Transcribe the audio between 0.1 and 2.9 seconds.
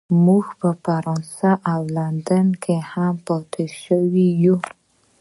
موږ په فرانسه او لندن کې